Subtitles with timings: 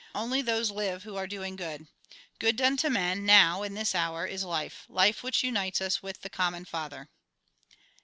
[0.15, 1.85] Only those live who are doing good.
[2.39, 6.21] Good done to men, now, in this hour, is life, life which unites us with
[6.23, 7.07] the common Father.